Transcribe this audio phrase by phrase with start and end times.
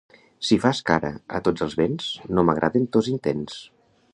[0.47, 3.63] Si fas cara a tots els vents, no m'agraden tos intents.